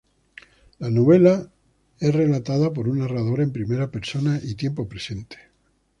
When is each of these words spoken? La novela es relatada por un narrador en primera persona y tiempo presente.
La 0.79 0.89
novela 0.89 1.47
es 1.99 2.11
relatada 2.15 2.73
por 2.73 2.89
un 2.89 2.97
narrador 3.01 3.39
en 3.41 3.51
primera 3.53 3.91
persona 3.91 4.39
y 4.43 4.55
tiempo 4.55 4.89
presente. 4.89 5.37